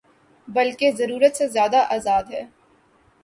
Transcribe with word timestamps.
بلکہ 0.47 0.91
ضرورت 0.91 1.35
سے 1.35 1.47
زیادہ 1.47 1.77
آزاد 1.89 2.23
ہے۔ 2.31 2.43